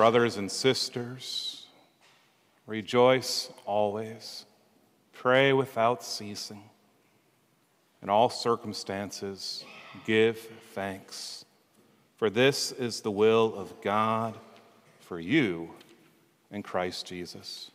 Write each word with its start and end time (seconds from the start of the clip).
Brothers 0.00 0.38
and 0.38 0.50
sisters, 0.50 1.66
rejoice 2.66 3.50
always, 3.66 4.46
pray 5.12 5.52
without 5.52 6.02
ceasing. 6.02 6.62
In 8.02 8.08
all 8.08 8.30
circumstances, 8.30 9.62
give 10.06 10.38
thanks, 10.72 11.44
for 12.16 12.30
this 12.30 12.72
is 12.72 13.02
the 13.02 13.10
will 13.10 13.54
of 13.54 13.78
God 13.82 14.38
for 15.00 15.20
you 15.20 15.68
in 16.50 16.62
Christ 16.62 17.04
Jesus. 17.04 17.70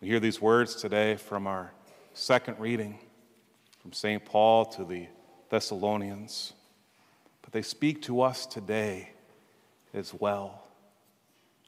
We 0.00 0.06
hear 0.06 0.20
these 0.20 0.40
words 0.40 0.76
today 0.76 1.16
from 1.16 1.48
our 1.48 1.72
second 2.14 2.60
reading 2.60 2.96
from 3.80 3.92
St. 3.92 4.24
Paul 4.24 4.66
to 4.66 4.84
the 4.84 5.08
Thessalonians, 5.50 6.52
but 7.42 7.50
they 7.50 7.62
speak 7.62 8.02
to 8.02 8.20
us 8.20 8.46
today 8.46 9.10
as 9.92 10.14
well 10.14 10.62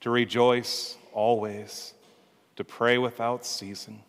to 0.01 0.11
rejoice 0.11 0.97
always, 1.13 1.95
to 2.57 2.65
pray 2.65 2.99
without 2.99 3.45
ceasing, 3.45 4.03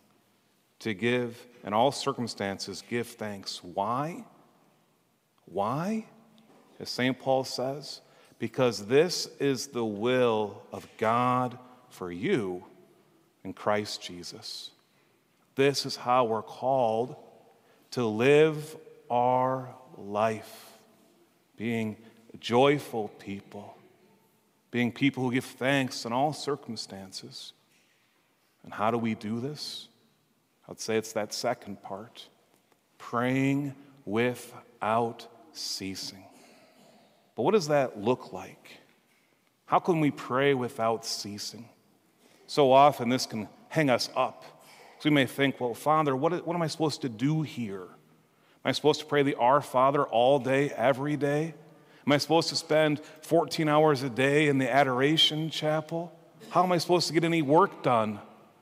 to 0.80 0.94
give 0.94 1.48
in 1.64 1.74
all 1.74 1.92
circumstances, 1.92 2.84
give 2.90 3.08
thanks. 3.08 3.64
Why? 3.64 4.24
Why? 5.46 6.06
As 6.80 6.90
St. 6.90 7.18
Paul 7.20 7.44
says, 7.44 8.02
because 8.40 8.88
this 8.88 9.28
is 9.40 9.68
the 9.68 9.86
will 9.86 10.64
of 10.72 10.88
God 10.98 11.60
for 11.90 12.12
you 12.12 12.64
in 13.44 13.54
Christ 13.54 14.02
Jesus. 14.02 14.72
This 15.56 15.86
is 15.86 15.96
how 15.96 16.26
we're 16.26 16.42
called 16.42 17.16
to 17.92 18.06
live 18.06 18.76
our 19.10 19.76
life, 19.98 20.72
being 21.58 21.98
joyful 22.40 23.10
people, 23.20 23.78
being 24.72 24.92
people 24.92 25.24
who 25.24 25.32
give 25.32 25.46
thanks 25.46 26.06
in 26.06 26.14
all 26.14 26.34
circumstances. 26.34 27.54
And 28.64 28.74
how 28.74 28.90
do 28.90 28.98
we 28.98 29.16
do 29.16 29.40
this? 29.40 29.90
I'd 30.70 30.80
say 30.80 30.98
it's 30.98 31.14
that 31.14 31.34
second 31.34 31.84
part 31.84 32.28
praying 32.98 33.76
without 34.06 35.28
ceasing. 35.52 36.24
But 37.36 37.44
what 37.44 37.52
does 37.52 37.68
that 37.68 38.00
look 38.00 38.32
like? 38.32 38.80
How 39.66 39.80
can 39.80 40.00
we 40.00 40.12
pray 40.12 40.54
without 40.54 41.06
ceasing? 41.06 41.68
So 42.48 42.72
often 42.72 43.10
this 43.10 43.26
can 43.26 43.50
hang 43.70 43.90
us 43.90 44.10
up. 44.16 44.44
So 45.00 45.10
we 45.10 45.16
may 45.16 45.26
think, 45.26 45.60
well, 45.60 45.74
Father, 45.74 46.16
what, 46.16 46.46
what 46.46 46.56
am 46.56 46.62
I 46.62 46.68
supposed 46.68 47.02
to 47.02 47.10
do 47.10 47.42
here? 47.42 47.84
Am 47.84 48.70
I 48.70 48.72
supposed 48.74 49.00
to 49.00 49.06
pray 49.06 49.24
the 49.24 49.36
Our 49.36 49.62
Father 49.62 50.04
all 50.04 50.40
day, 50.40 50.70
every 50.70 51.18
day? 51.18 51.56
Am 52.06 52.12
I 52.12 52.18
supposed 52.18 52.50
to 52.50 52.56
spend 52.56 53.00
14 53.22 53.70
hours 53.70 54.02
a 54.04 54.10
day 54.10 54.48
in 54.48 54.58
the 54.58 54.72
adoration 54.72 55.50
chapel? 55.50 56.12
How 56.50 56.64
am 56.64 56.72
I 56.72 56.80
supposed 56.80 57.08
to 57.08 57.14
get 57.14 57.24
any 57.24 57.42
work 57.42 57.84
done 57.84 58.20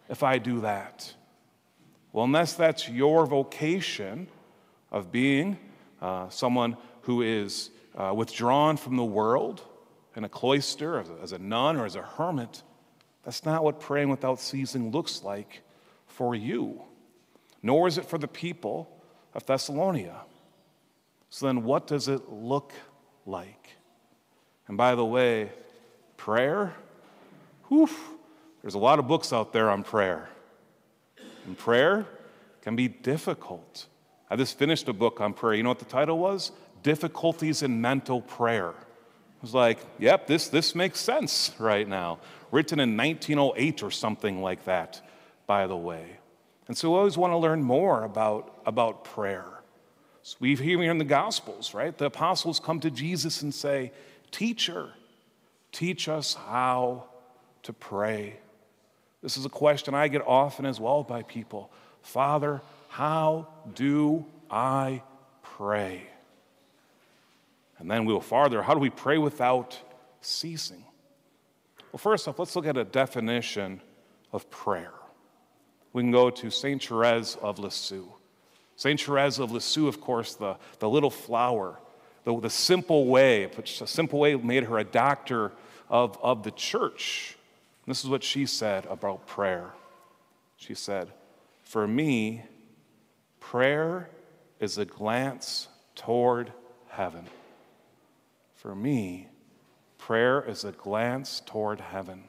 if 0.09 0.23
I 0.23 0.37
do 0.37 0.61
that? 0.61 1.13
Well, 2.11 2.25
unless 2.25 2.53
that's 2.53 2.89
your 2.89 3.25
vocation 3.25 4.27
of 4.91 5.11
being 5.11 5.57
uh, 6.01 6.29
someone 6.29 6.75
who 7.03 7.21
is 7.21 7.69
uh, 7.95 8.13
withdrawn 8.15 8.77
from 8.77 8.97
the 8.97 9.05
world 9.05 9.61
in 10.15 10.23
a 10.23 10.29
cloister 10.29 10.99
as 10.99 11.09
a, 11.09 11.13
as 11.21 11.31
a 11.31 11.39
nun 11.39 11.77
or 11.77 11.85
as 11.85 11.95
a 11.95 12.01
hermit, 12.01 12.63
that's 13.23 13.45
not 13.45 13.63
what 13.63 13.79
praying 13.79 14.09
without 14.09 14.39
ceasing 14.39 14.91
looks 14.91 15.23
like 15.23 15.61
for 16.07 16.35
you, 16.35 16.81
nor 17.61 17.87
is 17.87 17.97
it 17.97 18.05
for 18.05 18.17
the 18.17 18.27
people 18.27 18.89
of 19.33 19.45
Thessalonica. 19.45 20.21
So 21.29 21.45
then, 21.45 21.63
what 21.63 21.85
does 21.85 22.07
it 22.07 22.29
look 22.29 22.73
like? 23.29 23.69
And 24.67 24.77
by 24.77 24.95
the 24.95 25.05
way, 25.05 25.51
prayer, 26.17 26.73
whew, 27.67 27.89
there's 28.61 28.75
a 28.75 28.79
lot 28.79 28.99
of 28.99 29.07
books 29.07 29.31
out 29.31 29.53
there 29.53 29.69
on 29.69 29.83
prayer. 29.83 30.29
And 31.45 31.57
prayer 31.57 32.05
can 32.61 32.75
be 32.75 32.87
difficult. 32.87 33.87
I 34.29 34.35
just 34.35 34.57
finished 34.57 34.87
a 34.87 34.93
book 34.93 35.21
on 35.21 35.33
prayer. 35.33 35.55
You 35.55 35.63
know 35.63 35.69
what 35.69 35.79
the 35.79 35.85
title 35.85 36.19
was? 36.19 36.51
Difficulties 36.83 37.63
in 37.63 37.81
Mental 37.81 38.21
Prayer. 38.21 38.69
I 38.69 39.41
was 39.41 39.53
like, 39.53 39.79
yep, 39.97 40.27
this, 40.27 40.49
this 40.49 40.75
makes 40.75 40.99
sense 40.99 41.53
right 41.57 41.87
now. 41.87 42.19
Written 42.51 42.79
in 42.79 42.97
1908 42.97 43.83
or 43.83 43.91
something 43.91 44.41
like 44.41 44.65
that, 44.65 45.01
by 45.47 45.65
the 45.65 45.77
way. 45.77 46.17
And 46.67 46.77
so 46.77 46.91
we 46.91 46.97
always 46.97 47.17
want 47.17 47.31
to 47.31 47.37
learn 47.37 47.63
more 47.63 48.03
about, 48.03 48.61
about 48.65 49.03
prayer. 49.03 49.45
So 50.23 50.37
we 50.39 50.55
hear 50.55 50.81
in 50.83 50.97
the 50.97 51.05
Gospels, 51.05 51.73
right? 51.73 51.97
The 51.97 52.05
apostles 52.05 52.59
come 52.59 52.79
to 52.81 52.91
Jesus 52.91 53.41
and 53.41 53.53
say, 53.53 53.91
Teacher, 54.31 54.89
teach 55.71 56.07
us 56.07 56.33
how 56.33 57.05
to 57.63 57.73
pray. 57.73 58.39
This 59.21 59.37
is 59.37 59.45
a 59.45 59.49
question 59.49 59.93
I 59.93 60.07
get 60.07 60.21
often 60.25 60.65
as 60.65 60.79
well 60.79 61.03
by 61.03 61.23
people 61.23 61.71
Father, 62.01 62.61
how 62.89 63.47
do 63.75 64.25
I 64.49 65.03
pray? 65.41 66.07
And 67.77 67.89
then 67.89 68.05
we 68.05 68.13
go 68.13 68.19
farther. 68.19 68.61
How 68.61 68.73
do 68.73 68.79
we 68.79 68.89
pray 68.89 69.17
without 69.17 69.77
ceasing? 70.21 70.83
Well, 71.91 71.97
first 71.97 72.27
off, 72.27 72.39
let's 72.39 72.55
look 72.55 72.67
at 72.67 72.77
a 72.77 72.83
definition 72.83 73.81
of 74.31 74.49
prayer. 74.49 74.93
We 75.93 76.03
can 76.03 76.11
go 76.11 76.29
to 76.29 76.49
St. 76.49 76.83
Therese 76.83 77.35
of 77.41 77.57
Lisieux. 77.57 78.11
St. 78.79 78.97
Therese 78.97 79.39
of 79.39 79.51
Lisieux, 79.51 79.89
of 79.89 79.99
course, 79.99 80.35
the, 80.35 80.55
the 80.79 80.87
little 80.87 81.09
flower, 81.09 81.77
the, 82.23 82.39
the 82.39 82.49
simple 82.49 83.07
way, 83.07 83.45
which 83.57 83.81
a 83.81 83.87
simple 83.87 84.19
way 84.19 84.35
made 84.37 84.63
her 84.63 84.77
a 84.77 84.85
doctor 84.85 85.51
of, 85.89 86.17
of 86.23 86.43
the 86.43 86.51
church. 86.51 87.35
This 87.85 88.05
is 88.05 88.09
what 88.09 88.23
she 88.23 88.45
said 88.45 88.85
about 88.85 89.27
prayer. 89.27 89.71
She 90.55 90.75
said, 90.75 91.09
For 91.61 91.89
me, 91.89 92.43
prayer 93.41 94.09
is 94.61 94.77
a 94.77 94.85
glance 94.85 95.67
toward 95.95 96.53
heaven. 96.87 97.25
For 98.55 98.73
me, 98.73 99.27
prayer 99.97 100.41
is 100.41 100.63
a 100.63 100.71
glance 100.71 101.41
toward 101.45 101.81
heaven. 101.81 102.23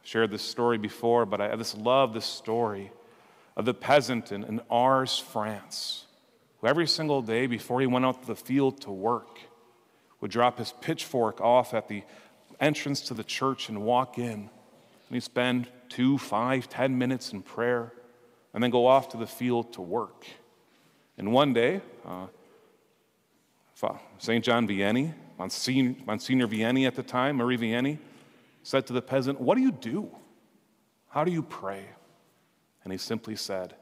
I've 0.00 0.06
shared 0.06 0.30
this 0.30 0.42
story 0.42 0.78
before, 0.78 1.26
but 1.26 1.40
I 1.40 1.56
just 1.56 1.76
love 1.76 2.14
this 2.14 2.26
story 2.26 2.92
of 3.56 3.64
the 3.64 3.74
peasant 3.74 4.32
in, 4.32 4.44
in 4.44 4.60
Ars, 4.70 5.18
France, 5.18 6.06
who 6.60 6.66
every 6.66 6.86
single 6.86 7.22
day 7.22 7.46
before 7.46 7.80
he 7.80 7.86
went 7.86 8.04
out 8.04 8.22
to 8.22 8.26
the 8.26 8.36
field 8.36 8.80
to 8.82 8.90
work 8.90 9.38
would 10.20 10.30
drop 10.30 10.58
his 10.58 10.72
pitchfork 10.80 11.40
off 11.40 11.74
at 11.74 11.88
the 11.88 12.02
entrance 12.60 13.00
to 13.02 13.14
the 13.14 13.24
church 13.24 13.68
and 13.68 13.82
walk 13.82 14.18
in. 14.18 14.24
And 14.32 14.50
he'd 15.10 15.22
spend 15.22 15.68
two, 15.88 16.18
five, 16.18 16.68
ten 16.68 16.98
minutes 16.98 17.32
in 17.32 17.42
prayer 17.42 17.92
and 18.52 18.62
then 18.62 18.70
go 18.70 18.86
off 18.86 19.08
to 19.10 19.16
the 19.16 19.26
field 19.26 19.72
to 19.74 19.82
work. 19.82 20.26
And 21.16 21.32
one 21.32 21.52
day, 21.52 21.80
uh, 22.06 22.26
St. 24.18 24.44
John 24.44 24.68
Vianney, 24.68 25.14
Monsignor, 25.38 25.94
Monsignor 26.04 26.46
Vianney 26.46 26.86
at 26.86 26.94
the 26.94 27.02
time, 27.02 27.36
Marie 27.36 27.56
Vianney, 27.56 27.98
said 28.62 28.86
to 28.88 28.92
the 28.92 29.00
peasant, 29.02 29.40
What 29.40 29.56
do 29.56 29.62
you 29.62 29.72
do? 29.72 30.10
How 31.08 31.24
do 31.24 31.32
you 31.32 31.42
pray? 31.42 31.84
And 32.84 32.92
he 32.92 32.98
simply 32.98 33.36
said, 33.36 33.74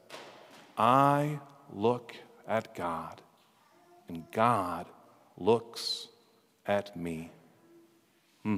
I 0.77 1.39
look 1.73 2.15
at 2.47 2.75
God, 2.75 3.21
and 4.07 4.23
God 4.31 4.87
looks 5.37 6.07
at 6.65 6.95
me. 6.95 7.31
Hmm. 8.43 8.57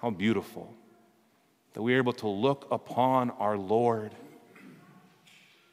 How 0.00 0.10
beautiful 0.10 0.72
that 1.74 1.82
we 1.82 1.94
are 1.94 1.98
able 1.98 2.12
to 2.12 2.28
look 2.28 2.66
upon 2.70 3.30
our 3.30 3.56
Lord, 3.56 4.12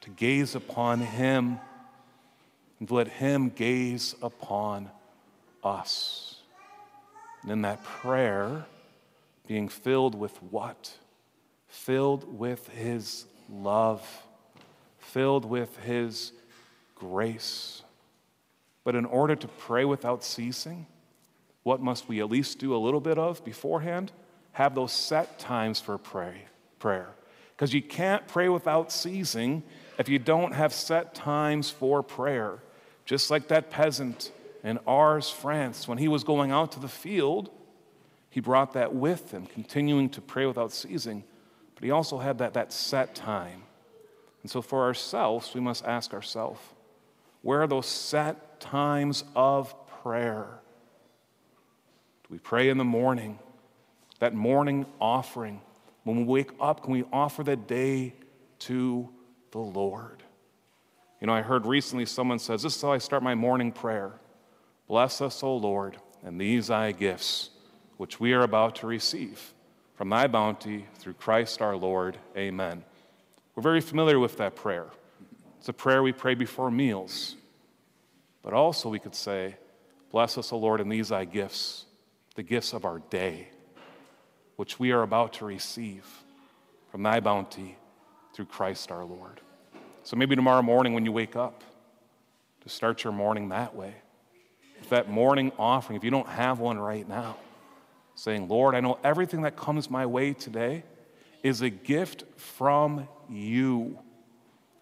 to 0.02 0.10
gaze 0.12 0.56
upon 0.56 1.02
Him 1.02 1.60
and 2.80 2.90
let 2.90 3.08
Him 3.08 3.50
gaze 3.50 4.16
upon 4.22 4.90
us. 5.64 6.42
And 7.42 7.52
in 7.52 7.62
that 7.64 7.84
prayer, 7.84 8.66
being 9.48 9.68
filled 9.68 10.16
with 10.16 10.36
what? 10.44 10.98
Filled 11.70 12.38
with 12.38 12.68
His 12.70 13.26
love, 13.50 14.06
filled 14.98 15.46
with 15.46 15.78
His 15.78 16.34
grace. 16.96 17.84
But 18.84 18.96
in 18.96 19.06
order 19.06 19.36
to 19.36 19.48
pray 19.48 19.86
without 19.86 20.24
ceasing, 20.24 20.88
what 21.64 21.82
must 21.82 22.08
we 22.08 22.20
at 22.20 22.30
least 22.30 22.60
do 22.60 22.76
a 22.76 22.78
little 22.78 23.00
bit 23.00 23.18
of 23.18 23.44
beforehand? 23.46 24.12
Have 24.54 24.76
those 24.76 24.92
set 24.92 25.40
times 25.40 25.80
for 25.80 25.98
pray, 25.98 26.46
prayer. 26.80 27.10
Because 27.56 27.74
you 27.74 27.82
can't 27.82 28.28
pray 28.28 28.50
without 28.50 28.92
ceasing 28.92 29.64
if 29.98 30.10
you 30.10 30.18
don't 30.18 30.54
have 30.54 30.74
set 30.74 31.14
times 31.14 31.70
for 31.70 32.02
prayer. 32.02 32.60
Just 33.06 33.30
like 33.30 33.48
that 33.50 33.70
peasant 33.70 34.32
in 34.64 34.80
Ars, 34.88 35.30
France, 35.30 35.88
when 35.88 35.98
he 35.98 36.08
was 36.08 36.24
going 36.24 36.52
out 36.52 36.72
to 36.74 36.80
the 36.80 36.88
field, 36.88 37.50
he 38.30 38.40
brought 38.40 38.74
that 38.74 38.94
with 38.94 39.32
him, 39.32 39.46
continuing 39.46 40.10
to 40.10 40.22
pray 40.22 40.46
without 40.46 40.72
ceasing. 40.72 41.24
But 41.80 41.86
he 41.86 41.92
also 41.92 42.18
had 42.18 42.40
that, 42.40 42.56
that 42.56 42.74
set 42.74 43.16
time. 43.16 43.64
And 44.42 44.52
so 44.52 44.62
for 44.62 44.84
ourselves, 44.84 45.54
we 45.54 45.62
must 45.62 45.86
ask 45.86 46.14
ourselves 46.14 46.60
where 47.42 47.62
are 47.62 47.68
those 47.68 47.86
set 47.86 48.60
times 48.60 49.24
of 49.34 49.74
prayer? 50.04 50.60
Do 52.24 52.28
we 52.32 52.40
pray 52.40 52.68
in 52.68 52.78
the 52.78 52.84
morning? 52.84 53.40
That 54.20 54.34
morning 54.34 54.88
offering. 55.00 55.62
When 56.04 56.18
we 56.18 56.24
wake 56.26 56.52
up, 56.60 56.84
can 56.84 56.92
we 56.92 57.06
offer 57.14 57.44
that 57.46 57.66
day 57.66 58.14
to 58.60 59.08
the 59.52 59.60
Lord? 59.60 60.22
You 61.22 61.28
know, 61.28 61.34
I 61.34 61.42
heard 61.42 61.66
recently 61.66 62.06
someone 62.06 62.40
says, 62.40 62.62
This 62.62 62.76
is 62.76 62.82
how 62.82 62.92
I 62.92 62.98
start 62.98 63.24
my 63.24 63.36
morning 63.36 63.72
prayer. 63.72 64.12
Bless 64.90 65.22
us, 65.22 65.44
O 65.44 65.56
Lord, 65.56 65.96
and 66.26 66.42
these 66.42 66.68
thy 66.68 66.92
gifts, 66.92 67.52
which 67.96 68.20
we 68.20 68.34
are 68.34 68.42
about 68.42 68.76
to 68.78 68.88
receive 68.88 69.54
from 70.00 70.08
thy 70.08 70.28
bounty 70.28 70.86
through 70.96 71.12
Christ 71.12 71.62
our 71.62 71.76
Lord. 71.76 72.18
Amen. 72.38 72.86
We're 73.54 73.64
very 73.64 73.82
familiar 73.82 74.18
with 74.18 74.38
that 74.38 74.56
prayer. 74.56 74.86
It's 75.58 75.68
a 75.68 75.74
prayer 75.74 76.02
we 76.02 76.14
pray 76.14 76.36
before 76.36 76.72
meals. 76.72 77.36
But 78.42 78.54
also, 78.54 78.88
we 78.88 79.00
could 79.00 79.14
say, 79.14 79.58
Bless 80.10 80.38
us, 80.38 80.54
O 80.54 80.58
Lord, 80.58 80.80
in 80.80 80.88
these 80.88 81.10
thy 81.10 81.26
gifts, 81.26 81.84
the 82.36 82.44
gifts 82.44 82.72
of 82.72 82.86
our 82.86 83.00
day, 83.10 83.50
which 84.56 84.80
we 84.80 84.94
are 84.94 85.02
about 85.02 85.34
to 85.34 85.46
receive 85.46 86.06
from 86.94 87.04
thy 87.04 87.20
bounty 87.20 87.76
through 88.34 88.46
Christ 88.46 88.94
our 88.94 89.04
Lord. 89.04 89.42
So 90.04 90.16
maybe 90.16 90.34
tomorrow 90.34 90.62
morning 90.62 90.94
when 90.94 91.04
you 91.04 91.12
wake 91.12 91.36
up, 91.36 91.62
to 92.62 92.70
start 92.70 93.04
your 93.04 93.12
morning 93.12 93.50
that 93.50 93.76
way. 93.76 93.96
With 94.80 94.92
that 94.92 95.10
morning 95.10 95.52
offering, 95.60 95.98
if 95.98 96.06
you 96.06 96.10
don't 96.10 96.30
have 96.30 96.60
one 96.60 96.80
right 96.80 97.06
now, 97.06 97.36
saying, 98.20 98.50
Lord, 98.50 98.76
I 98.76 98.82
know 98.82 99.00
everything 99.02 99.44
that 99.44 99.56
comes 99.56 99.90
my 99.90 100.06
way 100.06 100.34
today 100.34 100.84
is 101.42 101.62
a 101.62 101.70
gift 101.70 102.26
from 102.36 103.08
you. 103.30 103.98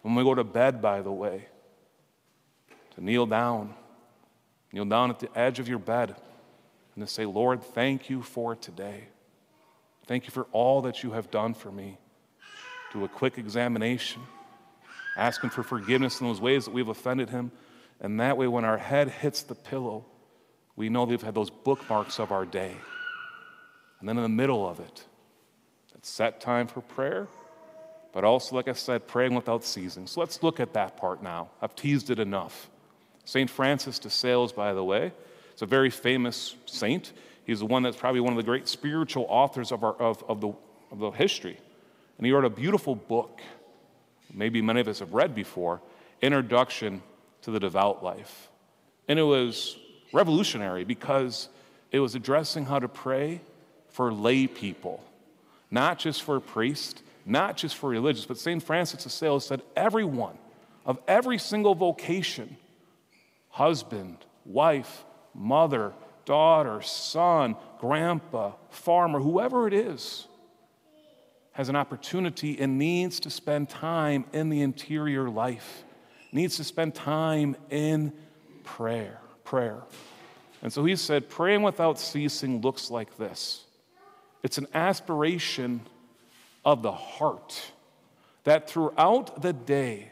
When 0.02 0.16
we 0.16 0.24
go 0.24 0.34
to 0.34 0.42
bed, 0.42 0.82
by 0.82 1.02
the 1.02 1.12
way, 1.12 1.46
to 2.96 3.04
kneel 3.04 3.26
down, 3.26 3.74
kneel 4.72 4.86
down 4.86 5.10
at 5.10 5.20
the 5.20 5.28
edge 5.38 5.60
of 5.60 5.68
your 5.68 5.78
bed, 5.78 6.16
and 6.96 7.06
to 7.06 7.12
say, 7.12 7.26
Lord, 7.26 7.62
thank 7.62 8.10
you 8.10 8.22
for 8.22 8.56
today. 8.56 9.04
Thank 10.06 10.24
you 10.24 10.32
for 10.32 10.48
all 10.50 10.82
that 10.82 11.04
you 11.04 11.12
have 11.12 11.30
done 11.30 11.54
for 11.54 11.70
me. 11.70 11.96
Do 12.92 13.04
a 13.04 13.08
quick 13.08 13.38
examination, 13.38 14.22
asking 15.16 15.50
for 15.50 15.62
forgiveness 15.62 16.20
in 16.20 16.26
those 16.26 16.40
ways 16.40 16.64
that 16.64 16.74
we've 16.74 16.88
offended 16.88 17.30
Him. 17.30 17.52
And 18.00 18.18
that 18.18 18.36
way, 18.36 18.48
when 18.48 18.64
our 18.64 18.78
head 18.78 19.08
hits 19.08 19.42
the 19.42 19.54
pillow, 19.54 20.06
we 20.74 20.88
know 20.88 21.04
we've 21.04 21.22
had 21.22 21.36
those 21.36 21.50
bookmarks 21.50 22.18
of 22.18 22.32
our 22.32 22.44
day. 22.44 22.74
And 24.00 24.08
then 24.08 24.16
in 24.16 24.22
the 24.22 24.28
middle 24.28 24.68
of 24.68 24.80
it, 24.80 25.04
it's 25.94 26.08
set 26.08 26.40
time 26.40 26.66
for 26.66 26.80
prayer, 26.80 27.26
but 28.12 28.24
also, 28.24 28.54
like 28.54 28.68
I 28.68 28.72
said, 28.72 29.08
praying 29.08 29.34
without 29.34 29.64
ceasing. 29.64 30.06
So 30.06 30.20
let's 30.20 30.42
look 30.42 30.60
at 30.60 30.72
that 30.74 30.96
part 30.96 31.22
now. 31.22 31.50
I've 31.60 31.74
teased 31.74 32.10
it 32.10 32.18
enough. 32.18 32.70
St. 33.24 33.50
Francis 33.50 33.98
de 33.98 34.08
Sales, 34.08 34.52
by 34.52 34.72
the 34.72 34.84
way, 34.84 35.12
is 35.54 35.62
a 35.62 35.66
very 35.66 35.90
famous 35.90 36.54
saint. 36.66 37.12
He's 37.44 37.58
the 37.58 37.66
one 37.66 37.82
that's 37.82 37.96
probably 37.96 38.20
one 38.20 38.32
of 38.32 38.36
the 38.36 38.42
great 38.42 38.68
spiritual 38.68 39.26
authors 39.28 39.72
of, 39.72 39.82
our, 39.82 39.94
of, 39.94 40.22
of, 40.28 40.40
the, 40.40 40.52
of 40.92 40.98
the 40.98 41.10
history. 41.10 41.58
And 42.16 42.26
he 42.26 42.32
wrote 42.32 42.44
a 42.44 42.50
beautiful 42.50 42.94
book, 42.94 43.40
maybe 44.32 44.62
many 44.62 44.80
of 44.80 44.88
us 44.88 45.00
have 45.00 45.12
read 45.12 45.34
before, 45.34 45.80
Introduction 46.22 47.02
to 47.42 47.50
the 47.50 47.60
Devout 47.60 48.02
Life. 48.02 48.48
And 49.08 49.18
it 49.18 49.22
was 49.22 49.76
revolutionary 50.12 50.84
because 50.84 51.48
it 51.90 52.00
was 52.00 52.14
addressing 52.14 52.66
how 52.66 52.78
to 52.78 52.88
pray 52.88 53.40
for 53.98 54.12
lay 54.12 54.46
people, 54.46 55.02
not 55.72 55.98
just 55.98 56.22
for 56.22 56.38
priests, 56.38 57.02
not 57.26 57.56
just 57.56 57.74
for 57.74 57.90
religious, 57.90 58.24
but 58.26 58.38
St. 58.38 58.62
Francis 58.62 59.04
of 59.04 59.10
Sales 59.10 59.44
said 59.44 59.60
everyone 59.74 60.38
of 60.86 61.00
every 61.08 61.36
single 61.36 61.74
vocation 61.74 62.56
husband, 63.48 64.18
wife, 64.46 65.04
mother, 65.34 65.92
daughter, 66.24 66.80
son, 66.80 67.56
grandpa, 67.80 68.52
farmer, 68.70 69.18
whoever 69.18 69.66
it 69.66 69.74
is 69.74 70.28
has 71.50 71.68
an 71.68 71.74
opportunity 71.74 72.56
and 72.60 72.78
needs 72.78 73.18
to 73.18 73.30
spend 73.30 73.68
time 73.68 74.24
in 74.32 74.48
the 74.48 74.60
interior 74.60 75.28
life, 75.28 75.82
needs 76.30 76.56
to 76.58 76.62
spend 76.62 76.94
time 76.94 77.56
in 77.68 78.12
prayer, 78.62 79.18
prayer. 79.42 79.82
And 80.62 80.72
so 80.72 80.84
he 80.84 80.94
said, 80.94 81.28
praying 81.28 81.62
without 81.62 81.98
ceasing 81.98 82.60
looks 82.60 82.92
like 82.92 83.16
this. 83.16 83.64
It's 84.42 84.58
an 84.58 84.68
aspiration 84.74 85.80
of 86.64 86.82
the 86.82 86.92
heart 86.92 87.72
that 88.44 88.68
throughout 88.68 89.42
the 89.42 89.52
day, 89.52 90.10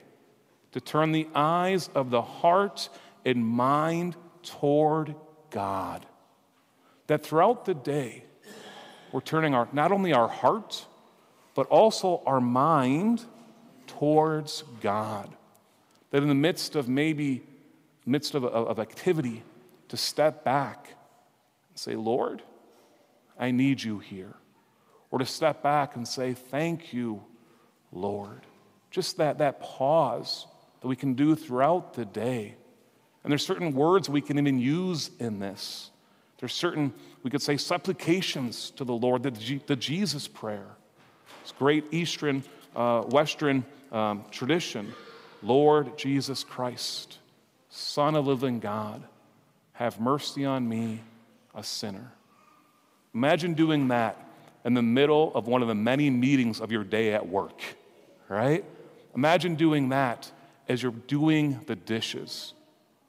to 0.72 0.80
turn 0.80 1.12
the 1.12 1.26
eyes 1.34 1.88
of 1.94 2.10
the 2.10 2.20
heart 2.20 2.90
and 3.24 3.46
mind 3.46 4.14
toward 4.42 5.14
God. 5.50 6.04
That 7.06 7.24
throughout 7.24 7.64
the 7.64 7.72
day, 7.72 8.24
we're 9.10 9.22
turning 9.22 9.54
our, 9.54 9.68
not 9.72 9.90
only 9.90 10.12
our 10.12 10.28
heart, 10.28 10.84
but 11.54 11.66
also 11.68 12.22
our 12.26 12.42
mind 12.42 13.24
towards 13.86 14.64
God. 14.82 15.34
That 16.10 16.22
in 16.22 16.28
the 16.28 16.34
midst 16.34 16.76
of 16.76 16.90
maybe, 16.90 17.42
midst 18.04 18.34
of, 18.34 18.44
of 18.44 18.78
activity, 18.78 19.44
to 19.88 19.96
step 19.96 20.44
back 20.44 20.88
and 21.70 21.78
say, 21.78 21.94
Lord, 21.94 22.42
I 23.38 23.50
need 23.50 23.82
you 23.82 23.98
here. 23.98 24.34
Or 25.10 25.18
to 25.18 25.26
step 25.26 25.62
back 25.62 25.96
and 25.96 26.06
say, 26.06 26.34
Thank 26.34 26.92
you, 26.92 27.22
Lord. 27.92 28.42
Just 28.90 29.18
that, 29.18 29.38
that 29.38 29.60
pause 29.60 30.46
that 30.80 30.88
we 30.88 30.96
can 30.96 31.14
do 31.14 31.34
throughout 31.34 31.94
the 31.94 32.04
day. 32.04 32.54
And 33.22 33.30
there's 33.30 33.44
certain 33.44 33.74
words 33.74 34.08
we 34.08 34.20
can 34.20 34.38
even 34.38 34.58
use 34.58 35.10
in 35.18 35.40
this. 35.40 35.90
There's 36.38 36.54
certain, 36.54 36.92
we 37.22 37.30
could 37.30 37.42
say, 37.42 37.56
supplications 37.56 38.70
to 38.72 38.84
the 38.84 38.92
Lord, 38.92 39.22
the, 39.22 39.30
G, 39.30 39.60
the 39.66 39.76
Jesus 39.76 40.28
prayer. 40.28 40.76
It's 41.42 41.52
great 41.52 41.84
Eastern, 41.92 42.44
uh, 42.74 43.02
Western 43.02 43.64
um, 43.90 44.24
tradition. 44.30 44.92
Lord 45.42 45.96
Jesus 45.96 46.44
Christ, 46.44 47.18
Son 47.68 48.14
of 48.14 48.26
living 48.26 48.60
God, 48.60 49.02
have 49.72 50.00
mercy 50.00 50.44
on 50.44 50.68
me, 50.68 51.02
a 51.54 51.62
sinner. 51.62 52.12
Imagine 53.16 53.54
doing 53.54 53.88
that 53.88 54.22
in 54.66 54.74
the 54.74 54.82
middle 54.82 55.32
of 55.34 55.46
one 55.46 55.62
of 55.62 55.68
the 55.68 55.74
many 55.74 56.10
meetings 56.10 56.60
of 56.60 56.70
your 56.70 56.84
day 56.84 57.14
at 57.14 57.26
work, 57.26 57.62
right? 58.28 58.62
Imagine 59.14 59.54
doing 59.54 59.88
that 59.88 60.30
as 60.68 60.82
you're 60.82 60.92
doing 60.92 61.58
the 61.64 61.76
dishes, 61.76 62.52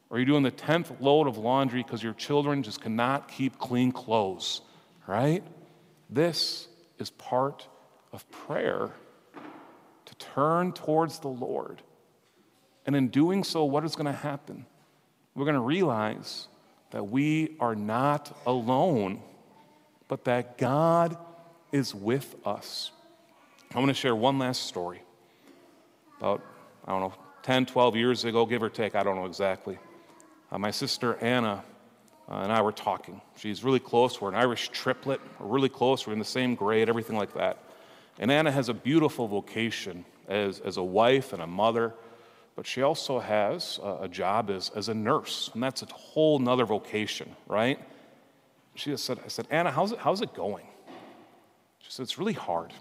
or 0.09 0.17
you're 0.17 0.25
doing 0.25 0.43
the 0.43 0.51
10th 0.51 1.01
load 1.01 1.27
of 1.27 1.37
laundry 1.37 1.83
because 1.83 2.01
your 2.01 2.13
children 2.13 2.63
just 2.63 2.79
cannot 2.79 3.27
keep 3.27 3.59
clean 3.59 3.91
clothes, 3.91 4.61
right? 5.07 5.43
This 6.09 6.69
is 6.99 7.09
part 7.09 7.67
of 8.13 8.29
prayer 8.31 8.91
to 10.05 10.15
turn 10.15 10.71
towards 10.71 11.19
the 11.19 11.27
Lord. 11.27 11.81
And 12.85 12.95
in 12.95 13.09
doing 13.09 13.43
so, 13.43 13.65
what 13.65 13.83
is 13.83 13.97
going 13.97 14.05
to 14.05 14.13
happen? 14.13 14.65
We're 15.35 15.43
going 15.43 15.55
to 15.55 15.59
realize 15.59 16.47
that 16.91 17.09
we 17.09 17.57
are 17.59 17.75
not 17.75 18.33
alone 18.45 19.21
but 20.07 20.25
that 20.25 20.57
God 20.57 21.17
is 21.71 21.93
with 21.93 22.35
us. 22.45 22.91
I 23.73 23.79
want 23.79 23.89
to 23.89 23.93
share 23.93 24.15
one 24.15 24.39
last 24.39 24.65
story. 24.65 25.01
About, 26.19 26.41
I 26.85 26.91
don't 26.91 27.01
know, 27.01 27.13
10, 27.43 27.65
12 27.65 27.95
years 27.95 28.25
ago, 28.25 28.45
give 28.45 28.63
or 28.63 28.69
take, 28.69 28.95
I 28.95 29.03
don't 29.03 29.15
know 29.15 29.25
exactly. 29.25 29.77
Uh, 30.51 30.57
my 30.57 30.71
sister 30.71 31.17
Anna 31.17 31.63
uh, 32.29 32.35
and 32.35 32.51
I 32.51 32.61
were 32.61 32.71
talking. 32.71 33.21
She's 33.37 33.63
really 33.63 33.79
close. 33.79 34.19
We're 34.19 34.29
an 34.29 34.35
Irish 34.35 34.69
triplet. 34.69 35.21
We're 35.39 35.47
really 35.47 35.69
close. 35.69 36.07
We're 36.07 36.13
in 36.13 36.19
the 36.19 36.25
same 36.25 36.55
grade, 36.55 36.89
everything 36.89 37.17
like 37.17 37.33
that. 37.35 37.57
And 38.19 38.31
Anna 38.31 38.51
has 38.51 38.69
a 38.69 38.73
beautiful 38.73 39.27
vocation 39.27 40.05
as, 40.27 40.59
as 40.59 40.77
a 40.77 40.83
wife 40.83 41.33
and 41.33 41.41
a 41.41 41.47
mother, 41.47 41.93
but 42.55 42.65
she 42.65 42.81
also 42.81 43.19
has 43.19 43.79
a, 43.83 44.03
a 44.03 44.07
job 44.07 44.49
as, 44.49 44.71
as 44.75 44.89
a 44.89 44.93
nurse. 44.93 45.51
And 45.53 45.61
that's 45.61 45.83
a 45.83 45.85
whole 45.85 46.39
nother 46.39 46.65
vocation, 46.65 47.35
right? 47.47 47.79
She 48.77 48.95
said, 48.97 49.19
I 49.25 49.27
said, 49.27 49.47
Anna, 49.49 49.71
how's 49.71 49.91
it, 49.91 49.99
how's 49.99 50.21
it 50.21 50.33
going? 50.33 50.67
She 51.79 51.91
said, 51.91 52.03
It's 52.03 52.17
really 52.17 52.33
hard. 52.33 52.73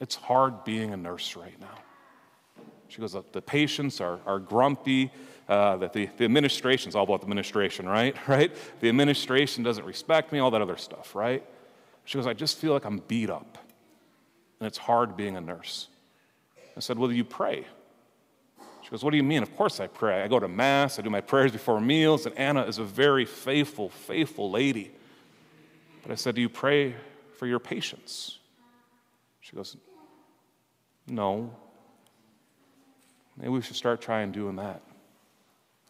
It's 0.00 0.14
hard 0.14 0.64
being 0.64 0.92
a 0.92 0.96
nurse 0.96 1.36
right 1.36 1.58
now. 1.60 2.64
She 2.88 3.00
goes, 3.00 3.12
The 3.12 3.42
patients 3.42 4.00
are, 4.00 4.20
are 4.26 4.38
grumpy. 4.38 5.12
Uh, 5.46 5.76
that 5.76 5.92
the, 5.92 6.08
the 6.16 6.24
administration 6.24 6.88
is 6.88 6.94
all 6.94 7.04
about 7.04 7.20
the 7.20 7.26
administration, 7.26 7.86
right? 7.86 8.16
Right? 8.26 8.50
The 8.80 8.88
administration 8.88 9.62
doesn't 9.62 9.84
respect 9.84 10.32
me, 10.32 10.38
all 10.38 10.50
that 10.52 10.62
other 10.62 10.78
stuff, 10.78 11.14
right? 11.14 11.44
She 12.06 12.16
goes, 12.16 12.26
I 12.26 12.32
just 12.32 12.56
feel 12.56 12.72
like 12.72 12.86
I'm 12.86 13.02
beat 13.06 13.28
up. 13.28 13.58
And 14.58 14.66
it's 14.66 14.78
hard 14.78 15.18
being 15.18 15.36
a 15.36 15.42
nurse. 15.42 15.88
I 16.74 16.80
said, 16.80 16.98
Well, 16.98 17.12
you 17.12 17.24
pray? 17.24 17.66
Goes, 18.94 19.02
What 19.02 19.10
do 19.10 19.16
you 19.16 19.24
mean? 19.24 19.42
Of 19.42 19.56
course 19.56 19.80
I 19.80 19.88
pray. 19.88 20.22
I 20.22 20.28
go 20.28 20.38
to 20.38 20.46
Mass, 20.46 21.00
I 21.00 21.02
do 21.02 21.10
my 21.10 21.20
prayers 21.20 21.50
before 21.50 21.80
meals, 21.80 22.26
and 22.26 22.38
Anna 22.38 22.62
is 22.62 22.78
a 22.78 22.84
very 22.84 23.24
faithful, 23.24 23.88
faithful 23.88 24.52
lady. 24.52 24.92
But 26.04 26.12
I 26.12 26.14
said, 26.14 26.36
Do 26.36 26.40
you 26.40 26.48
pray 26.48 26.94
for 27.36 27.48
your 27.48 27.58
patients? 27.58 28.38
She 29.40 29.56
goes, 29.56 29.76
No. 31.08 31.50
Maybe 33.36 33.48
we 33.48 33.62
should 33.62 33.74
start 33.74 34.00
trying 34.00 34.30
doing 34.30 34.54
that. 34.56 34.80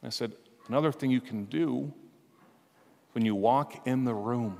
I 0.02 0.08
said, 0.08 0.32
Another 0.68 0.90
thing 0.90 1.10
you 1.10 1.20
can 1.20 1.44
do 1.44 1.92
when 3.12 3.26
you 3.26 3.34
walk 3.34 3.86
in 3.86 4.06
the 4.06 4.14
room, 4.14 4.56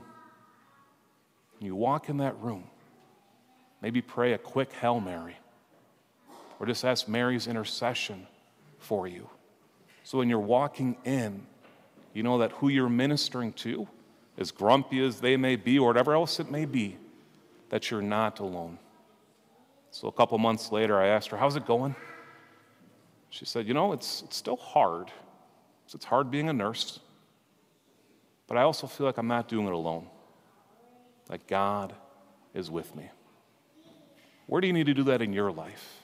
when 1.59 1.67
you 1.67 1.75
walk 1.75 2.11
in 2.11 2.19
that 2.19 2.39
room, 2.43 2.65
maybe 3.81 4.03
pray 4.03 4.35
a 4.35 4.39
quick 4.39 4.71
Hail 4.75 5.01
Mary 5.01 5.39
or 6.61 6.67
just 6.67 6.85
ask 6.85 7.09
Mary's 7.09 7.47
intercession 7.47 8.27
for 8.85 9.07
you. 9.07 9.29
So 10.05 10.19
when 10.19 10.29
you're 10.29 10.39
walking 10.39 10.97
in, 11.05 11.47
you 12.13 12.23
know 12.23 12.39
that 12.39 12.53
who 12.53 12.69
you're 12.69 12.89
ministering 12.89 13.53
to, 13.55 13.89
as 14.39 14.51
grumpy 14.51 15.05
as 15.05 15.21
they 15.21 15.37
may 15.37 15.57
be 15.57 15.79
or 15.79 15.89
whatever 15.89 16.15
else 16.15 16.39
it 16.39 16.51
may 16.51 16.65
be, 16.65 16.97
that 17.71 17.91
you're 17.91 18.03
not 18.03 18.41
alone. 18.41 18.79
So 19.91 20.09
a 20.09 20.13
couple 20.13 20.37
months 20.39 20.71
later, 20.71 20.99
I 21.01 21.09
asked 21.09 21.29
her, 21.31 21.37
How's 21.37 21.57
it 21.57 21.67
going? 21.67 21.95
She 23.31 23.45
said, 23.45 23.67
You 23.67 23.75
know, 23.75 23.93
it's, 23.93 24.23
it's 24.23 24.37
still 24.37 24.57
hard. 24.57 25.11
It's 25.93 26.05
hard 26.05 26.31
being 26.31 26.49
a 26.49 26.53
nurse, 26.53 26.99
but 28.49 28.57
I 28.57 28.63
also 28.63 28.89
feel 28.89 29.07
like 29.07 29.17
I'm 29.17 29.29
not 29.29 29.49
doing 29.49 29.69
it 29.69 29.73
alone. 29.73 30.09
Like 31.29 31.47
God 31.47 31.95
is 32.53 32.69
with 32.69 32.95
me. 32.97 33.09
Where 34.47 34.61
do 34.61 34.67
you 34.67 34.73
need 34.73 34.87
to 34.87 34.95
do 34.95 35.05
that 35.05 35.23
in 35.23 35.33
your 35.33 35.53
life? 35.53 36.04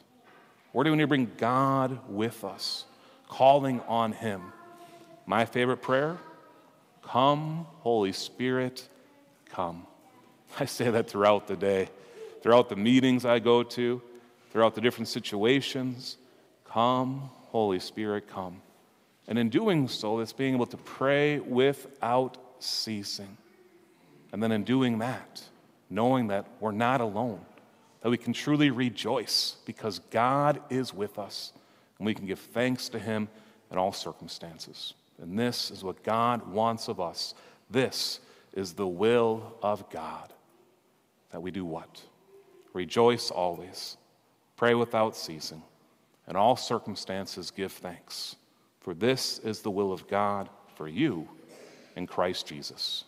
Where 0.73 0.85
do 0.85 0.91
we 0.91 0.97
need 0.97 1.05
to 1.05 1.09
bring 1.09 1.31
God 1.37 1.99
with 2.09 2.45
us, 2.45 2.85
calling 3.29 3.81
on 3.89 4.12
Him? 4.12 4.53
My 5.27 5.45
favorite 5.45 5.79
prayer 5.79 6.19
Come, 7.03 7.67
Holy 7.81 8.12
Spirit, 8.12 8.89
come. 9.49 9.87
I 10.61 10.65
say 10.65 10.91
that 10.91 11.09
throughout 11.11 11.47
the 11.47 11.57
day, 11.57 11.89
throughout 12.43 12.69
the 12.69 12.77
meetings 12.77 13.25
I 13.25 13.39
go 13.39 13.62
to, 13.62 14.00
throughout 14.50 14.75
the 14.75 14.81
different 14.81 15.09
situations. 15.09 16.17
Come, 16.65 17.31
Holy 17.49 17.81
Spirit, 17.81 18.29
come. 18.29 18.62
And 19.27 19.39
in 19.39 19.49
doing 19.49 19.89
so, 19.89 20.21
it's 20.21 20.33
being 20.33 20.55
able 20.55 20.67
to 20.67 20.77
pray 20.77 21.39
without 21.41 22.37
ceasing. 22.59 23.37
And 24.33 24.43
then 24.43 24.53
in 24.53 24.65
doing 24.65 24.99
that, 25.00 25.43
knowing 25.89 26.29
that 26.29 26.47
we're 26.61 26.73
not 26.73 27.00
alone, 27.00 27.41
that 28.00 28.11
we 28.11 28.16
can 28.16 28.33
truly 28.33 28.71
rejoice 28.71 29.57
because 29.64 29.99
God 30.11 30.61
is 30.71 30.95
with 30.95 31.19
us 31.19 31.52
and 31.99 32.07
we 32.07 32.14
can 32.14 32.26
give 32.26 32.38
thanks 32.38 32.88
to 32.90 32.99
Him 32.99 33.28
in 33.71 33.78
all 33.78 33.92
circumstances. 33.92 34.95
And 35.21 35.38
this 35.38 35.71
is 35.71 35.85
what 35.85 36.02
God 36.02 36.50
wants 36.50 36.88
of 36.88 36.99
us. 36.99 37.35
This 37.71 38.21
is 38.54 38.73
the 38.73 38.87
will 38.87 39.54
of 39.62 39.88
God. 39.90 40.33
That 41.30 41.42
we 41.42 41.50
do 41.50 41.64
what? 41.64 42.02
Rejoice 42.73 43.30
always, 43.30 43.97
pray 44.57 44.75
without 44.75 45.16
ceasing, 45.16 45.62
in 46.28 46.37
all 46.37 46.57
circumstances 46.57 47.50
give 47.50 47.73
thanks. 47.73 48.37
For 48.80 48.95
this 48.95 49.38
is 49.40 49.61
the 49.61 49.71
will 49.71 49.92
of 49.92 50.09
God 50.09 50.49
for 50.75 50.88
you 50.88 51.28
in 51.97 52.07
Christ 52.07 52.47
Jesus. 52.47 53.04